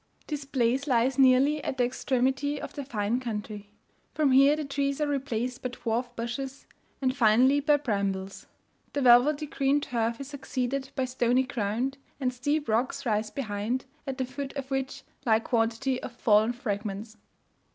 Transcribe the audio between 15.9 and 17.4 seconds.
of fallen fragments.